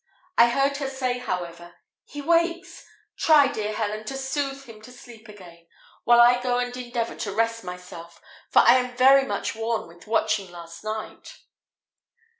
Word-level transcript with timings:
I 0.35 0.49
heard 0.49 0.77
her 0.77 0.89
say, 0.89 1.19
however, 1.19 1.75
"He 2.05 2.23
wakes! 2.23 2.83
try, 3.19 3.49
dear 3.49 3.73
Helen, 3.75 4.03
to 4.05 4.17
soothe 4.17 4.63
him 4.65 4.81
to 4.81 4.91
sleep 4.91 5.27
again, 5.27 5.67
while 6.05 6.19
I 6.19 6.41
go 6.41 6.57
and 6.57 6.75
endeavour 6.75 7.13
to 7.17 7.31
rest 7.31 7.63
myself, 7.63 8.19
for 8.49 8.63
I 8.63 8.77
am 8.77 8.97
very 8.97 9.27
much 9.27 9.53
worn 9.55 9.87
with 9.87 10.07
watching 10.07 10.51
last 10.51 10.83
night." 10.83 11.35